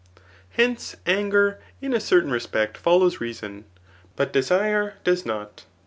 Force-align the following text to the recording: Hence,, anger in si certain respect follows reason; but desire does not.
Hence,, 0.53 0.95
anger 1.05 1.59
in 1.79 1.91
si 1.93 1.99
certain 1.99 2.31
respect 2.31 2.75
follows 2.75 3.21
reason; 3.21 3.65
but 4.15 4.33
desire 4.33 4.95
does 5.03 5.27
not. 5.27 5.65